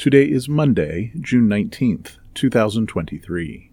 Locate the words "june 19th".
1.20-2.16